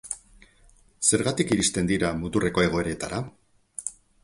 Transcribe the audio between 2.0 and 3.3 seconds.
muturreko egoeretara?